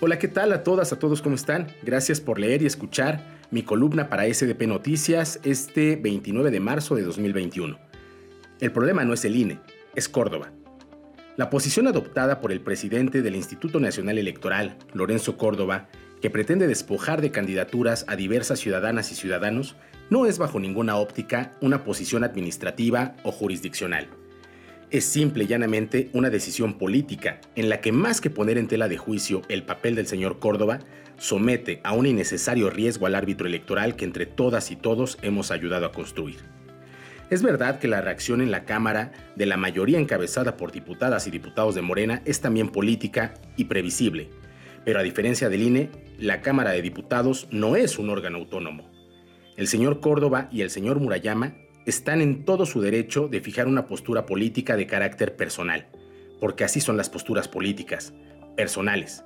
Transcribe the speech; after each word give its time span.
Hola, 0.00 0.18
¿qué 0.18 0.26
tal 0.26 0.52
a 0.52 0.64
todas, 0.64 0.92
a 0.92 0.98
todos, 0.98 1.22
¿cómo 1.22 1.36
están? 1.36 1.68
Gracias 1.84 2.20
por 2.20 2.40
leer 2.40 2.62
y 2.62 2.66
escuchar 2.66 3.24
mi 3.52 3.62
columna 3.62 4.08
para 4.08 4.24
SDP 4.26 4.66
Noticias 4.66 5.38
este 5.44 5.94
29 5.94 6.50
de 6.50 6.58
marzo 6.58 6.96
de 6.96 7.02
2021. 7.02 7.78
El 8.60 8.72
problema 8.72 9.04
no 9.04 9.14
es 9.14 9.24
el 9.24 9.36
INE, 9.36 9.60
es 9.94 10.08
Córdoba. 10.08 10.50
La 11.36 11.48
posición 11.48 11.86
adoptada 11.86 12.40
por 12.40 12.50
el 12.50 12.60
presidente 12.60 13.22
del 13.22 13.36
Instituto 13.36 13.78
Nacional 13.78 14.18
Electoral, 14.18 14.76
Lorenzo 14.94 15.36
Córdoba, 15.36 15.86
que 16.20 16.28
pretende 16.28 16.66
despojar 16.66 17.20
de 17.20 17.30
candidaturas 17.30 18.04
a 18.08 18.16
diversas 18.16 18.58
ciudadanas 18.58 19.12
y 19.12 19.14
ciudadanos, 19.14 19.76
no 20.10 20.26
es 20.26 20.38
bajo 20.38 20.58
ninguna 20.58 20.96
óptica 20.96 21.52
una 21.60 21.84
posición 21.84 22.24
administrativa 22.24 23.14
o 23.22 23.30
jurisdiccional 23.30 24.08
es 24.90 25.04
simple 25.04 25.44
y 25.44 25.46
llanamente 25.46 26.10
una 26.12 26.30
decisión 26.30 26.78
política 26.78 27.40
en 27.56 27.68
la 27.68 27.80
que 27.80 27.92
más 27.92 28.20
que 28.20 28.30
poner 28.30 28.58
en 28.58 28.68
tela 28.68 28.88
de 28.88 28.98
juicio 28.98 29.42
el 29.48 29.62
papel 29.62 29.94
del 29.94 30.06
señor 30.06 30.38
Córdoba, 30.38 30.80
somete 31.18 31.80
a 31.84 31.92
un 31.92 32.06
innecesario 32.06 32.70
riesgo 32.70 33.06
al 33.06 33.14
árbitro 33.14 33.46
electoral 33.46 33.96
que 33.96 34.04
entre 34.04 34.26
todas 34.26 34.70
y 34.70 34.76
todos 34.76 35.18
hemos 35.22 35.50
ayudado 35.50 35.86
a 35.86 35.92
construir. 35.92 36.38
Es 37.30 37.42
verdad 37.42 37.78
que 37.78 37.88
la 37.88 38.00
reacción 38.00 38.40
en 38.40 38.50
la 38.50 38.64
Cámara 38.64 39.12
de 39.34 39.46
la 39.46 39.56
mayoría 39.56 39.98
encabezada 39.98 40.56
por 40.56 40.72
diputadas 40.72 41.26
y 41.26 41.30
diputados 41.30 41.74
de 41.74 41.82
Morena 41.82 42.22
es 42.24 42.40
también 42.40 42.68
política 42.68 43.34
y 43.56 43.64
previsible, 43.64 44.28
pero 44.84 44.98
a 44.98 45.02
diferencia 45.02 45.48
del 45.48 45.62
INE, 45.62 45.90
la 46.18 46.42
Cámara 46.42 46.72
de 46.72 46.82
Diputados 46.82 47.48
no 47.50 47.76
es 47.76 47.98
un 47.98 48.10
órgano 48.10 48.38
autónomo. 48.38 48.90
El 49.56 49.68
señor 49.68 50.00
Córdoba 50.00 50.48
y 50.52 50.60
el 50.60 50.70
señor 50.70 51.00
Murayama 51.00 51.54
están 51.86 52.20
en 52.20 52.44
todo 52.44 52.66
su 52.66 52.80
derecho 52.80 53.28
de 53.28 53.40
fijar 53.40 53.66
una 53.66 53.86
postura 53.86 54.26
política 54.26 54.76
de 54.76 54.86
carácter 54.86 55.36
personal, 55.36 55.86
porque 56.40 56.64
así 56.64 56.80
son 56.80 56.96
las 56.96 57.10
posturas 57.10 57.48
políticas, 57.48 58.14
personales. 58.56 59.24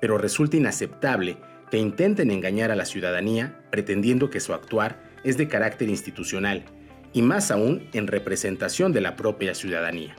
Pero 0.00 0.18
resulta 0.18 0.56
inaceptable 0.56 1.36
que 1.70 1.78
intenten 1.78 2.30
engañar 2.30 2.70
a 2.70 2.76
la 2.76 2.84
ciudadanía 2.84 3.60
pretendiendo 3.70 4.30
que 4.30 4.40
su 4.40 4.54
actuar 4.54 5.02
es 5.24 5.36
de 5.36 5.48
carácter 5.48 5.88
institucional, 5.88 6.64
y 7.12 7.22
más 7.22 7.50
aún 7.50 7.88
en 7.92 8.06
representación 8.06 8.92
de 8.92 9.00
la 9.00 9.16
propia 9.16 9.54
ciudadanía 9.54 10.14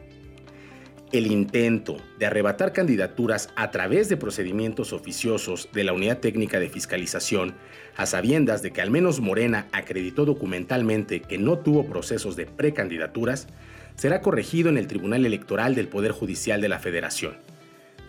el 1.11 1.27
intento 1.27 1.97
de 2.19 2.27
arrebatar 2.27 2.71
candidaturas 2.71 3.49
a 3.55 3.71
través 3.71 4.09
de 4.09 4.17
procedimientos 4.17 4.93
oficiosos 4.93 5.69
de 5.73 5.83
la 5.83 5.93
Unidad 5.93 6.19
Técnica 6.19 6.59
de 6.59 6.69
Fiscalización, 6.69 7.55
a 7.97 8.05
sabiendas 8.05 8.61
de 8.61 8.71
que 8.71 8.81
al 8.81 8.91
menos 8.91 9.19
Morena 9.19 9.67
acreditó 9.71 10.25
documentalmente 10.25 11.21
que 11.21 11.37
no 11.37 11.57
tuvo 11.59 11.85
procesos 11.85 12.35
de 12.35 12.45
precandidaturas, 12.45 13.47
será 13.95 14.21
corregido 14.21 14.69
en 14.69 14.77
el 14.77 14.87
Tribunal 14.87 15.25
Electoral 15.25 15.75
del 15.75 15.87
Poder 15.87 16.11
Judicial 16.11 16.61
de 16.61 16.69
la 16.69 16.79
Federación. 16.79 17.37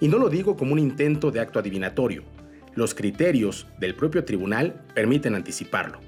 Y 0.00 0.08
no 0.08 0.18
lo 0.18 0.28
digo 0.28 0.56
como 0.56 0.72
un 0.72 0.78
intento 0.78 1.30
de 1.30 1.40
acto 1.40 1.58
adivinatorio. 1.58 2.22
Los 2.74 2.94
criterios 2.94 3.66
del 3.78 3.94
propio 3.94 4.24
tribunal 4.24 4.84
permiten 4.94 5.34
anticiparlo. 5.34 6.00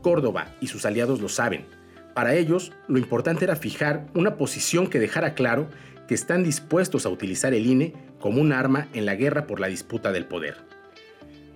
Córdoba 0.00 0.54
y 0.60 0.66
sus 0.66 0.84
aliados 0.84 1.20
lo 1.20 1.28
saben. 1.28 1.66
Para 2.14 2.34
ellos, 2.34 2.72
lo 2.88 2.98
importante 2.98 3.44
era 3.44 3.56
fijar 3.56 4.06
una 4.14 4.36
posición 4.36 4.88
que 4.88 4.98
dejara 4.98 5.34
claro 5.34 5.68
que 6.06 6.14
están 6.14 6.44
dispuestos 6.44 7.06
a 7.06 7.08
utilizar 7.08 7.54
el 7.54 7.66
INE 7.66 7.92
como 8.20 8.40
un 8.40 8.52
arma 8.52 8.88
en 8.92 9.06
la 9.06 9.14
guerra 9.14 9.46
por 9.46 9.60
la 9.60 9.68
disputa 9.68 10.12
del 10.12 10.26
poder. 10.26 10.56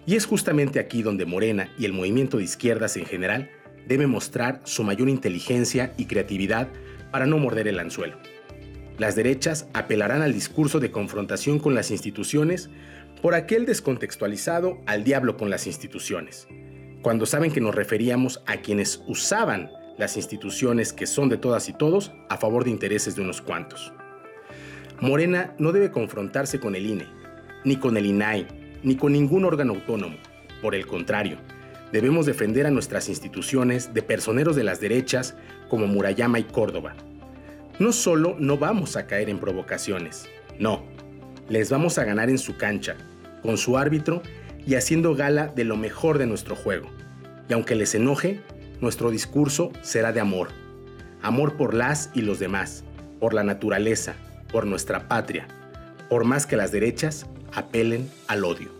Y 0.07 0.15
es 0.15 0.27
justamente 0.27 0.79
aquí 0.79 1.03
donde 1.03 1.27
Morena 1.27 1.71
y 1.79 1.85
el 1.85 1.93
movimiento 1.93 2.39
de 2.39 2.45
izquierdas 2.45 2.97
en 2.97 3.07
general 3.07 3.51
debe 3.87 4.07
mostrar 4.07 4.61
su 4.65 4.83
mayor 4.85 5.09
inteligencia 5.09 5.93
y 5.97 6.07
creatividad 6.07 6.69
para 7.11 7.27
no 7.27 7.39
morder 7.39 7.69
el 7.69 7.79
anzuelo. 7.79 8.19
Las 8.99 9.15
derechas 9.15 9.69
apelarán 9.75 10.23
al 10.23 10.33
discurso 10.33 10.81
de 10.81 10.91
confrontación 10.91 11.59
con 11.59 11.75
las 11.75 11.91
instituciones 11.91 12.71
por 13.21 13.35
aquel 13.35 13.67
descontextualizado 13.67 14.81
al 14.87 15.05
diablo 15.05 15.37
con 15.37 15.51
las 15.51 15.67
instituciones, 15.67 16.47
cuando 17.03 17.27
saben 17.27 17.53
que 17.53 17.61
nos 17.61 17.75
referíamos 17.75 18.43
a 18.47 18.59
quienes 18.59 19.03
usaban 19.07 19.71
las 19.99 20.17
instituciones 20.17 20.93
que 20.93 21.07
son 21.07 21.29
de 21.29 21.37
todas 21.37 21.69
y 21.69 21.73
todos 21.73 22.13
a 22.29 22.37
favor 22.37 22.65
de 22.65 22.71
intereses 22.71 23.17
de 23.17 23.23
unos 23.23 23.41
cuantos. 23.41 23.93
Morena 25.01 25.55
no 25.59 25.73
debe 25.73 25.91
confrontarse 25.91 26.59
con 26.59 26.75
el 26.75 26.87
INE, 26.87 27.07
ni 27.65 27.77
con 27.77 27.99
el 27.99 28.07
INAI, 28.07 28.47
ni 28.83 28.97
con 28.97 29.13
ningún 29.13 29.45
órgano 29.45 29.75
autónomo. 29.75 30.17
Por 30.63 30.75
el 30.75 30.87
contrario, 30.87 31.37
debemos 31.93 32.25
defender 32.25 32.67
a 32.67 32.71
nuestras 32.71 33.11
instituciones 33.11 33.93
de 33.93 34.03
personeros 34.03 34.57
de 34.57 34.65
las 34.65 34.81
derechas 34.81 35.37
como 35.69 35.87
Murayama 35.87 36.39
y 36.39 36.45
Córdoba. 36.45 36.95
No 37.79 37.93
solo 37.93 38.37
no 38.39 38.57
vamos 38.57 38.97
a 38.97 39.07
caer 39.07 39.29
en 39.29 39.39
provocaciones, 39.39 40.31
no, 40.59 40.83
les 41.51 41.69
vamos 41.69 41.99
a 41.99 42.05
ganar 42.05 42.31
en 42.31 42.39
su 42.39 42.57
cancha, 42.57 42.97
con 43.43 43.59
su 43.59 43.77
árbitro 43.77 44.23
y 44.67 44.77
haciendo 44.77 45.15
gala 45.15 45.49
de 45.49 45.65
lo 45.65 45.77
mejor 45.77 46.17
de 46.17 46.27
nuestro 46.27 46.57
juego. 46.57 46.89
Y 47.51 47.53
aunque 47.53 47.75
les 47.75 47.95
enoje, 47.95 48.41
nuestro 48.81 49.11
discurso 49.11 49.73
será 49.83 50.13
de 50.13 50.21
amor. 50.21 50.49
Amor 51.21 51.59
por 51.59 51.75
las 51.75 52.11
y 52.15 52.23
los 52.23 52.39
demás, 52.39 52.83
por 53.21 53.35
la 53.35 53.45
naturaleza, 53.45 54.17
por 54.51 54.67
nuestra 54.67 55.09
patria, 55.09 55.47
por 56.09 56.25
más 56.25 56.47
que 56.47 56.57
las 56.57 56.73
derechas 56.73 57.27
apelen 57.55 58.11
al 58.29 58.45
odio. 58.45 58.71